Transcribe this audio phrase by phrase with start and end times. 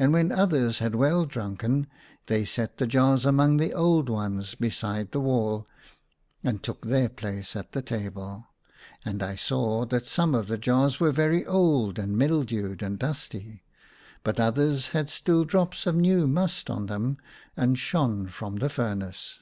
[0.00, 1.86] And when others had well drunken
[2.26, 5.64] they set the jars among the old ones beside the wall,
[6.42, 8.48] and took their places at the table.
[9.04, 13.62] And I saw that some of the jars were very old and mildewed and dusty,
[14.24, 17.18] but others had still drops of new must on them
[17.56, 19.38] and shone from the furnace.